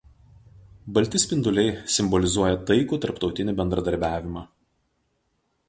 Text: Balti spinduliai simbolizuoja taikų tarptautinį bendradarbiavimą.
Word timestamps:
Balti 0.97 1.19
spinduliai 1.23 1.75
simbolizuoja 1.97 2.57
taikų 2.71 3.01
tarptautinį 3.05 3.55
bendradarbiavimą. 3.61 4.47